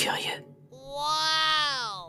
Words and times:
curieux. 0.00 0.44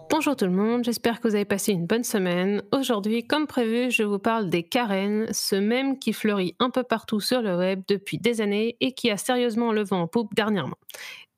Bonjour 0.10 0.36
tout 0.38 0.46
le 0.46 0.52
monde, 0.52 0.86
j'espère 0.86 1.20
que 1.20 1.28
vous 1.28 1.36
avez 1.36 1.46
passé 1.46 1.74
une 1.74 1.88
bonne 1.88 2.06
semaine. 2.06 2.64
Aujourd'hui, 2.72 3.28
comme 3.28 3.48
prévu, 3.48 3.92
je 3.92 4.04
vous 4.04 4.20
parle 4.20 4.50
des 4.50 4.64
Karen, 4.64 5.28
ce 5.34 5.58
même 5.58 6.00
qui 6.00 6.14
fleurit 6.14 6.56
un 6.60 6.70
peu 6.70 6.84
partout 6.84 7.20
sur 7.20 7.42
le 7.42 7.58
web 7.58 7.82
depuis 7.90 8.18
des 8.18 8.40
années 8.40 8.78
et 8.80 8.94
qui 8.94 9.12
a 9.12 9.18
sérieusement 9.18 9.74
le 9.74 9.84
vent 9.84 10.04
en 10.04 10.08
poupe 10.08 10.34
dernièrement. 10.34 10.78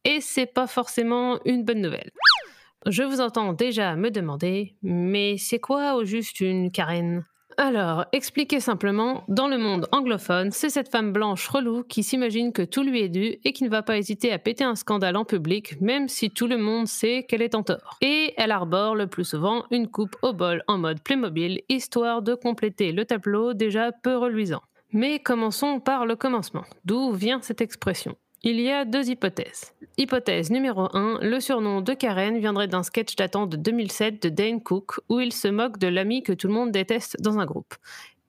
Et 0.05 0.21
c'est 0.21 0.45
pas 0.45 0.67
forcément 0.67 1.39
une 1.45 1.63
bonne 1.63 1.81
nouvelle. 1.81 2.11
Je 2.85 3.01
vous 3.01 3.19
entends 3.19 3.53
déjà 3.53 3.95
me 3.95 4.11
demander, 4.11 4.75
mais 4.83 5.37
c'est 5.39 5.59
quoi 5.59 5.95
au 5.95 6.05
juste 6.05 6.39
une 6.39 6.71
Karen? 6.71 7.25
Alors, 7.57 8.05
expliquer 8.11 8.59
simplement, 8.59 9.23
dans 9.27 9.47
le 9.47 9.57
monde 9.57 9.87
anglophone, 9.91 10.51
c'est 10.51 10.69
cette 10.69 10.89
femme 10.89 11.11
blanche 11.11 11.47
relou 11.47 11.83
qui 11.83 12.03
s'imagine 12.03 12.51
que 12.51 12.61
tout 12.61 12.83
lui 12.83 13.01
est 13.01 13.09
dû 13.09 13.37
et 13.43 13.53
qui 13.53 13.63
ne 13.63 13.69
va 13.69 13.83
pas 13.83 13.97
hésiter 13.97 14.31
à 14.31 14.39
péter 14.39 14.63
un 14.63 14.75
scandale 14.75 15.17
en 15.17 15.25
public, 15.25 15.79
même 15.81 16.07
si 16.07 16.29
tout 16.29 16.47
le 16.47 16.57
monde 16.57 16.87
sait 16.87 17.23
qu'elle 17.23 17.41
est 17.41 17.55
en 17.55 17.63
tort. 17.63 17.97
Et 18.01 18.33
elle 18.37 18.51
arbore 18.51 18.95
le 18.95 19.07
plus 19.07 19.25
souvent 19.25 19.65
une 19.71 19.87
coupe 19.87 20.15
au 20.21 20.33
bol 20.33 20.63
en 20.67 20.77
mode 20.77 21.01
Playmobil, 21.01 21.61
histoire 21.69 22.21
de 22.21 22.35
compléter 22.35 22.91
le 22.91 23.05
tableau 23.05 23.53
déjà 23.53 23.91
peu 23.91 24.17
reluisant. 24.17 24.61
Mais 24.91 25.19
commençons 25.19 25.79
par 25.79 26.05
le 26.05 26.15
commencement. 26.15 26.65
D'où 26.85 27.13
vient 27.13 27.41
cette 27.41 27.61
expression? 27.61 28.15
Il 28.43 28.59
y 28.59 28.69
a 28.69 28.83
deux 28.83 29.09
hypothèses. 29.09 29.73
Hypothèse 29.97 30.51
numéro 30.51 30.89
1, 30.93 31.19
le 31.21 31.39
surnom 31.39 31.79
de 31.81 31.93
Karen 31.93 32.37
viendrait 32.37 32.67
d'un 32.67 32.83
sketch 32.83 33.15
datant 33.15 33.47
de 33.47 33.55
2007 33.55 34.21
de 34.21 34.29
Dane 34.29 34.61
Cook 34.61 34.99
où 35.07 35.21
il 35.21 35.31
se 35.31 35.47
moque 35.47 35.77
de 35.77 35.87
l'ami 35.87 36.23
que 36.23 36.33
tout 36.33 36.47
le 36.47 36.53
monde 36.53 36.71
déteste 36.71 37.15
dans 37.21 37.39
un 37.39 37.45
groupe. 37.45 37.73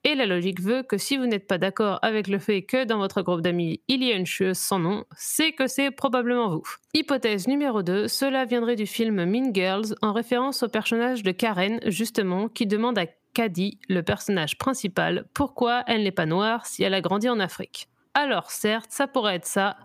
Et 0.04 0.14
la 0.14 0.26
logique 0.26 0.60
veut 0.60 0.82
que 0.82 0.98
si 0.98 1.16
vous 1.16 1.26
n'êtes 1.26 1.48
pas 1.48 1.58
d'accord 1.58 1.98
avec 2.02 2.28
le 2.28 2.38
fait 2.38 2.62
que 2.62 2.84
dans 2.84 2.98
votre 2.98 3.22
groupe 3.22 3.40
d'amis 3.40 3.80
il 3.88 4.04
y 4.04 4.12
a 4.12 4.16
une 4.16 4.26
chieuse 4.26 4.58
sans 4.58 4.78
nom, 4.78 5.04
c'est 5.16 5.52
que 5.52 5.66
c'est 5.66 5.90
probablement 5.90 6.50
vous. 6.50 6.62
Hypothèse 6.92 7.48
numéro 7.48 7.82
2, 7.82 8.06
cela 8.06 8.44
viendrait 8.44 8.76
du 8.76 8.86
film 8.86 9.24
Mean 9.24 9.52
Girls 9.52 9.96
en 10.00 10.12
référence 10.12 10.62
au 10.62 10.68
personnage 10.68 11.24
de 11.24 11.32
Karen 11.32 11.80
justement 11.86 12.48
qui 12.48 12.66
demande 12.66 12.98
à 12.98 13.06
Caddy, 13.32 13.78
le 13.88 14.02
personnage 14.02 14.58
principal, 14.58 15.26
pourquoi 15.34 15.82
elle 15.88 16.04
n'est 16.04 16.12
pas 16.12 16.26
noire 16.26 16.66
si 16.66 16.84
elle 16.84 16.94
a 16.94 17.00
grandi 17.00 17.28
en 17.28 17.40
Afrique. 17.40 17.88
Alors 18.14 18.50
certes, 18.50 18.90
ça 18.90 19.08
pourrait 19.08 19.36
être 19.36 19.46
ça, 19.46 19.76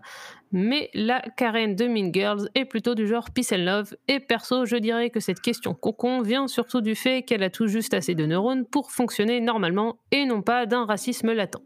mais 0.52 0.88
la 0.94 1.20
Karen 1.36 1.74
de 1.74 1.86
Mean 1.86 2.12
Girls 2.12 2.48
est 2.54 2.64
plutôt 2.64 2.94
du 2.94 3.06
genre 3.08 3.30
peace 3.30 3.52
and 3.52 3.64
love, 3.64 3.96
et 4.06 4.20
perso, 4.20 4.66
je 4.66 4.76
dirais 4.76 5.10
que 5.10 5.18
cette 5.18 5.40
question 5.40 5.74
cocon 5.74 6.22
vient 6.22 6.46
surtout 6.46 6.80
du 6.80 6.94
fait 6.94 7.22
qu'elle 7.22 7.42
a 7.42 7.50
tout 7.50 7.66
juste 7.66 7.92
assez 7.92 8.14
de 8.14 8.26
neurones 8.26 8.66
pour 8.66 8.92
fonctionner 8.92 9.40
normalement, 9.40 9.98
et 10.12 10.26
non 10.26 10.42
pas 10.42 10.66
d'un 10.66 10.84
racisme 10.84 11.32
latent. 11.32 11.62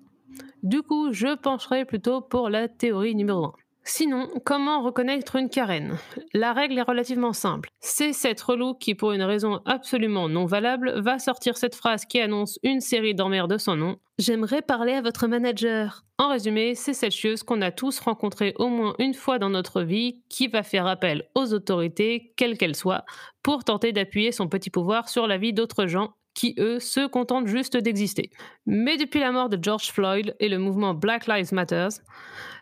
Du 0.63 0.83
coup, 0.83 1.13
je 1.13 1.35
pencherai 1.37 1.85
plutôt 1.85 2.23
pour 2.23 2.49
la 2.49 2.69
théorie 2.69 3.15
numéro 3.15 3.45
1. 3.45 3.53
Sinon, 3.87 4.31
comment 4.47 4.83
reconnaître 4.83 5.37
une 5.37 5.51
Karen 5.51 5.99
La 6.33 6.55
règle 6.55 6.79
est 6.79 6.83
relativement 6.83 7.35
simple. 7.35 7.69
C'est 7.81 8.15
cette 8.15 8.41
relou 8.41 8.73
qui, 8.73 8.95
pour 8.95 9.13
une 9.13 9.23
raison 9.23 9.61
absolument 9.67 10.31
non 10.31 10.47
valable, 10.47 11.01
va 11.01 11.19
sortir 11.19 11.59
cette 11.59 11.75
phrase 11.75 12.07
qui 12.07 12.19
annonce 12.19 12.59
une 12.63 12.81
série 12.81 13.15
d'emmerdes 13.15 13.53
de 13.53 13.59
son 13.59 13.77
nom. 13.77 13.97
J'aimerais 14.19 14.63
parler 14.63 14.95
à 14.95 15.03
votre 15.03 15.27
manager. 15.27 16.05
En 16.17 16.31
résumé, 16.31 16.75
c'est 16.75 16.95
cette 16.95 17.13
chieuse 17.13 17.43
qu'on 17.43 17.61
a 17.61 17.73
tous 17.73 17.99
rencontrée 18.01 18.55
au 18.57 18.69
moins 18.69 18.95
une 18.99 19.13
fois 19.13 19.39
dans 19.39 19.51
notre 19.51 19.83
vie 19.83 20.23
qui 20.31 20.49
va 20.49 20.63
faire 20.63 20.87
appel 20.87 21.29
aux 21.35 21.53
autorités, 21.53 22.33
quelles 22.37 22.57
qu'elles 22.57 22.77
soient, 22.77 23.05
pour 23.43 23.65
tenter 23.65 23.93
d'appuyer 23.93 24.33
son 24.33 24.49
petit 24.49 24.71
pouvoir 24.71 25.11
sur 25.11 25.27
la 25.27 25.37
vie 25.37 25.53
d'autres 25.53 25.87
gens 25.87 26.15
qui, 26.35 26.55
eux, 26.59 26.81
se 26.81 27.07
contentent 27.07 27.47
juste 27.47 27.77
d'exister. 27.77 28.31
Mais 28.67 28.97
depuis 28.97 29.21
la 29.21 29.31
mort 29.33 29.49
de 29.49 29.59
George 29.61 29.91
Floyd 29.93 30.35
et 30.41 30.49
le 30.49 30.59
mouvement 30.59 30.95
Black 30.95 31.27
Lives 31.27 31.55
Matter, 31.55 31.89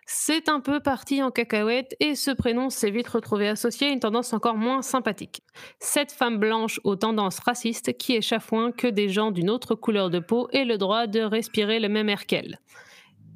c'est 0.07 0.49
un 0.49 0.61
peu 0.61 0.81
parti 0.81 1.23
en 1.23 1.31
cacahuète 1.31 1.95
et 2.01 2.15
ce 2.15 2.31
prénom 2.31 2.71
s'est 2.71 2.91
vite 2.91 3.09
retrouvé 3.09 3.49
associé 3.49 3.89
à 3.89 3.91
une 3.91 4.01
tendance 4.01 4.33
encore 4.33 4.57
moins 4.57 4.83
sympathique. 4.83 5.43
Cette 5.79 6.13
femme 6.13 6.39
blanche 6.39 6.81
aux 6.85 6.97
tendances 6.97 7.39
racistes 7.39 7.97
qui 7.97 8.17
échafouin 8.17 8.73
que 8.73 8.89
des 8.89 9.09
gens 9.09 9.31
d'une 9.31 9.51
autre 9.51 9.75
couleur 9.75 10.11
de 10.11 10.19
peau 10.19 10.49
aient 10.53 10.65
le 10.65 10.79
droit 10.79 11.07
de 11.07 11.21
respirer 11.21 11.79
le 11.79 11.89
même 11.89 12.09
air 12.09 12.27
qu'elle. 12.27 12.59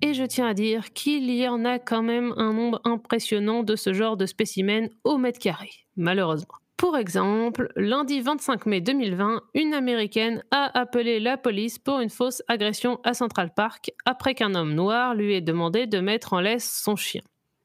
Et 0.03 0.13
je 0.13 0.25
tiens 0.25 0.49
à 0.49 0.55
dire 0.55 0.93
qu'il 0.93 1.31
y 1.31 1.49
en 1.49 1.65
a 1.65 1.79
quand 1.79 2.03
même 2.03 2.35
un 2.37 2.53
nombre 2.53 2.81
impressionnant 2.85 3.63
de 3.63 3.77
ce 3.77 3.93
genre 3.93 4.17
de 4.17 4.27
spécimens 4.27 4.89
au 5.05 5.17
mètre 5.17 5.39
carré, 5.39 5.71
malheureusement. 5.97 6.57
Pour 6.77 6.99
exemple, 6.99 7.73
lundi 7.75 8.21
25 8.21 8.67
mai 8.67 8.83
2020, 8.83 9.41
une 9.55 9.73
Américaine 9.73 10.45
a 10.51 10.79
appelé 10.79 11.21
la 11.21 11.39
police 11.39 11.79
pour 11.79 12.01
une 12.01 12.11
fausse 12.11 12.43
agression 12.49 13.01
à 13.03 13.15
Central 13.15 13.55
Park 13.55 13.93
après 14.05 14.35
qu'un 14.35 14.55
homme 14.55 14.75
noir 14.75 15.15
lui 15.15 15.33
ait 15.35 15.41
demandé 15.41 15.87
de 15.87 16.01
mettre 16.01 16.35
en 16.35 16.41
laisse 16.41 16.71
son 16.85 16.95
chien. 16.95 17.23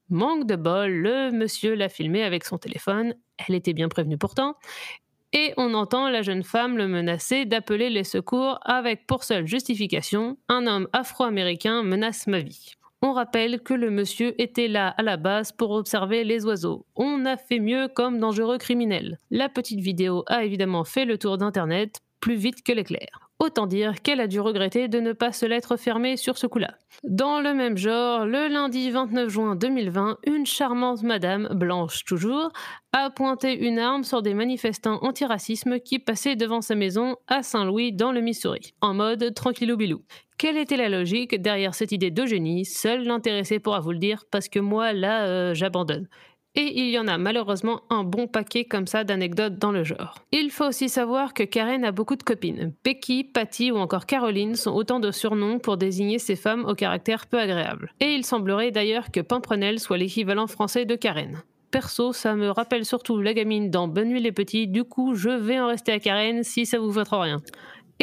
Manque 0.09 0.47
de 0.47 0.55
bol, 0.55 0.91
le 0.91 1.29
monsieur 1.31 1.75
l'a 1.75 1.89
filmé 1.89 2.23
avec 2.23 2.45
son 2.45 2.57
téléphone, 2.57 3.13
elle 3.37 3.55
était 3.55 3.73
bien 3.73 3.89
prévenue 3.89 4.17
pourtant, 4.17 4.55
et 5.33 5.53
on 5.57 5.73
entend 5.73 6.09
la 6.09 6.21
jeune 6.21 6.43
femme 6.43 6.77
le 6.77 6.87
menacer 6.87 7.43
d'appeler 7.43 7.89
les 7.89 8.05
secours 8.05 8.59
avec 8.63 9.07
pour 9.07 9.25
seule 9.25 9.45
justification 9.45 10.37
un 10.47 10.67
homme 10.67 10.87
afro-américain 10.93 11.83
menace 11.83 12.27
ma 12.27 12.39
vie. 12.39 12.75
On 13.03 13.13
rappelle 13.13 13.61
que 13.61 13.73
le 13.73 13.89
monsieur 13.89 14.39
était 14.39 14.67
là 14.67 14.89
à 14.89 15.01
la 15.01 15.17
base 15.17 15.51
pour 15.51 15.71
observer 15.71 16.23
les 16.23 16.45
oiseaux. 16.45 16.85
On 16.95 17.25
a 17.25 17.35
fait 17.35 17.59
mieux 17.59 17.87
comme 17.87 18.19
dangereux 18.19 18.59
criminel. 18.59 19.19
La 19.31 19.49
petite 19.49 19.79
vidéo 19.79 20.23
a 20.27 20.43
évidemment 20.43 20.83
fait 20.83 21.05
le 21.05 21.17
tour 21.17 21.39
d'Internet 21.39 21.99
plus 22.19 22.35
vite 22.35 22.63
que 22.63 22.71
l'éclair. 22.71 23.20
Autant 23.41 23.65
dire 23.65 24.03
qu'elle 24.03 24.19
a 24.19 24.27
dû 24.27 24.39
regretter 24.39 24.87
de 24.87 24.99
ne 24.99 25.13
pas 25.13 25.31
se 25.31 25.47
l'être 25.47 25.75
fermée 25.75 26.15
sur 26.15 26.37
ce 26.37 26.45
coup-là. 26.45 26.75
Dans 27.03 27.41
le 27.41 27.55
même 27.55 27.75
genre, 27.75 28.23
le 28.23 28.47
lundi 28.47 28.91
29 28.91 29.29
juin 29.29 29.55
2020, 29.55 30.19
une 30.27 30.45
charmante 30.45 31.01
madame, 31.01 31.49
blanche 31.55 32.05
toujours, 32.05 32.51
a 32.93 33.09
pointé 33.09 33.57
une 33.57 33.79
arme 33.79 34.03
sur 34.03 34.21
des 34.21 34.35
manifestants 34.35 34.99
antiracisme 35.01 35.79
qui 35.79 35.97
passaient 35.97 36.35
devant 36.35 36.61
sa 36.61 36.75
maison 36.75 37.15
à 37.25 37.41
Saint-Louis 37.41 37.93
dans 37.93 38.11
le 38.11 38.21
Missouri, 38.21 38.75
en 38.79 38.93
mode 38.93 39.33
tranquillou 39.33 39.75
bilou. 39.75 40.03
Quelle 40.37 40.57
était 40.57 40.77
la 40.77 40.89
logique 40.89 41.41
derrière 41.41 41.73
cette 41.73 41.91
idée 41.91 42.11
de 42.11 42.25
génie 42.27 42.65
Seul 42.65 43.05
l'intéressé 43.05 43.57
pourra 43.57 43.79
vous 43.79 43.91
le 43.91 43.97
dire, 43.97 44.23
parce 44.29 44.49
que 44.49 44.59
moi, 44.59 44.93
là, 44.93 45.25
euh, 45.25 45.53
j'abandonne. 45.55 46.07
Et 46.55 46.81
il 46.81 46.89
y 46.89 46.99
en 46.99 47.07
a 47.07 47.17
malheureusement 47.17 47.81
un 47.89 48.03
bon 48.03 48.27
paquet 48.27 48.65
comme 48.65 48.85
ça 48.85 49.05
d'anecdotes 49.05 49.57
dans 49.57 49.71
le 49.71 49.85
genre. 49.85 50.15
Il 50.33 50.51
faut 50.51 50.65
aussi 50.65 50.89
savoir 50.89 51.33
que 51.33 51.43
Karen 51.43 51.85
a 51.85 51.93
beaucoup 51.93 52.17
de 52.17 52.23
copines. 52.23 52.73
Becky, 52.83 53.23
Patty 53.23 53.71
ou 53.71 53.77
encore 53.77 54.05
Caroline 54.05 54.55
sont 54.55 54.73
autant 54.73 54.99
de 54.99 55.11
surnoms 55.11 55.59
pour 55.59 55.77
désigner 55.77 56.19
ces 56.19 56.35
femmes 56.35 56.65
au 56.65 56.75
caractère 56.75 57.27
peu 57.27 57.39
agréable. 57.39 57.93
Et 58.01 58.13
il 58.13 58.25
semblerait 58.25 58.71
d'ailleurs 58.71 59.11
que 59.11 59.21
Pimprenel 59.21 59.79
soit 59.79 59.97
l'équivalent 59.97 60.47
français 60.47 60.85
de 60.85 60.95
Karen. 60.95 61.41
Perso, 61.71 62.11
ça 62.11 62.35
me 62.35 62.49
rappelle 62.49 62.83
surtout 62.83 63.21
la 63.21 63.33
gamine 63.33 63.69
dans 63.69 63.87
Bonne 63.87 64.09
nuit 64.09 64.19
les 64.19 64.33
petits, 64.33 64.67
du 64.67 64.83
coup 64.83 65.15
je 65.15 65.29
vais 65.29 65.57
en 65.57 65.67
rester 65.67 65.93
à 65.93 65.99
Karen 65.99 66.43
si 66.43 66.65
ça 66.65 66.79
vous 66.79 67.01
trop 67.05 67.21
rien. 67.21 67.41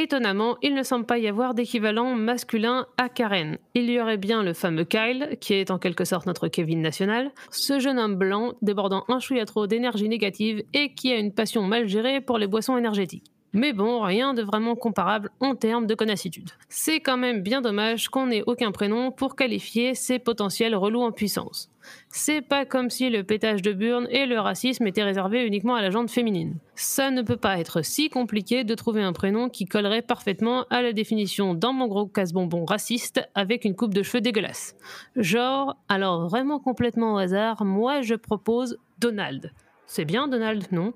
Étonnamment, 0.01 0.57
il 0.63 0.75
ne 0.75 0.85
semble 0.85 1.07
pas 1.07 1.19
y 1.19 1.27
avoir 1.27 1.55
d'équivalent 1.55 2.15
masculin 2.15 2.87
à 2.99 3.09
Karen. 3.09 3.59
Il 3.75 3.91
y 3.91 4.01
aurait 4.01 4.17
bien 4.17 4.45
le 4.45 4.53
fameux 4.53 4.85
Kyle, 4.85 5.37
qui 5.41 5.55
est 5.55 5.73
en 5.73 5.79
quelque 5.79 6.05
sorte 6.05 6.25
notre 6.27 6.47
Kevin 6.47 6.81
national, 6.81 7.33
ce 7.51 7.81
jeune 7.81 7.99
homme 7.99 8.15
blanc 8.15 8.53
débordant 8.63 9.03
un 9.09 9.19
chouïa 9.19 9.45
trop 9.45 9.67
d'énergie 9.67 10.09
négative 10.09 10.63
et 10.73 10.95
qui 10.95 11.11
a 11.11 11.19
une 11.19 11.35
passion 11.35 11.65
mal 11.65 11.89
gérée 11.89 12.21
pour 12.21 12.39
les 12.39 12.47
boissons 12.47 12.77
énergétiques. 12.77 13.33
Mais 13.59 13.73
bon, 13.73 14.03
rien 14.03 14.35
de 14.35 14.43
vraiment 14.45 14.77
comparable 14.77 15.31
en 15.41 15.57
termes 15.57 15.89
de 15.89 15.97
connassitude. 15.97 16.51
C'est 16.69 17.01
quand 17.01 17.17
même 17.17 17.43
bien 17.43 17.61
dommage 17.61 18.09
qu'on 18.09 18.29
n'ait 18.29 18.45
aucun 18.47 18.71
prénom 18.71 19.11
pour 19.11 19.35
qualifier 19.35 19.97
ces 19.97 20.21
potentiels 20.21 20.77
relous 20.77 21.03
en 21.03 21.11
puissance. 21.11 21.69
C'est 22.09 22.41
pas 22.41 22.65
comme 22.65 22.89
si 22.89 23.11
le 23.11 23.25
pétage 23.25 23.61
de 23.61 23.73
burne 23.73 24.07
et 24.13 24.27
le 24.27 24.39
racisme 24.39 24.87
étaient 24.87 25.03
réservés 25.03 25.45
uniquement 25.45 25.75
à 25.75 25.83
la 25.83 25.91
jante 25.91 26.09
féminine. 26.09 26.55
Ça 26.77 27.11
ne 27.11 27.21
peut 27.23 27.37
pas 27.37 27.59
être 27.59 27.83
si 27.83 28.11
compliqué 28.11 28.63
de 28.63 28.77
trouver 28.77 29.03
un 29.03 29.13
prénom 29.13 29.49
qui 29.49 29.65
collerait 29.65 30.03
parfaitement 30.03 30.65
à 30.71 30.81
la 30.81 30.93
définition 30.93 31.55
dans 31.55 31.73
mon 31.73 31.89
gros 31.89 32.07
casse-bonbon 32.07 32.65
raciste 32.65 33.29
avec 33.35 33.65
une 33.65 33.75
coupe 33.75 33.93
de 33.93 34.05
cheveux 34.05 34.21
dégueulasse. 34.21 34.77
Genre, 35.17 35.77
alors 35.89 36.29
vraiment 36.29 36.61
complètement 36.61 37.15
au 37.15 37.19
hasard, 37.19 37.65
moi 37.65 38.03
je 38.03 38.15
propose 38.15 38.79
Donald. 39.01 39.51
C'est 39.87 40.05
bien 40.05 40.29
Donald, 40.29 40.65
non? 40.71 40.93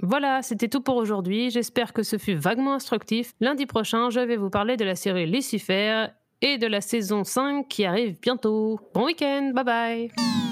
Voilà, 0.00 0.42
c'était 0.42 0.68
tout 0.68 0.80
pour 0.80 0.96
aujourd'hui. 0.96 1.50
J'espère 1.50 1.92
que 1.92 2.02
ce 2.02 2.18
fut 2.18 2.34
vaguement 2.34 2.74
instructif. 2.74 3.32
Lundi 3.40 3.66
prochain, 3.66 4.10
je 4.10 4.20
vais 4.20 4.36
vous 4.36 4.50
parler 4.50 4.76
de 4.76 4.84
la 4.84 4.94
série 4.94 5.26
Lucifer 5.26 6.06
et 6.42 6.58
de 6.58 6.66
la 6.66 6.80
saison 6.80 7.24
5 7.24 7.66
qui 7.68 7.84
arrive 7.84 8.20
bientôt. 8.20 8.78
Bon 8.94 9.06
week-end, 9.06 9.52
bye 9.54 9.64
bye 9.64 10.45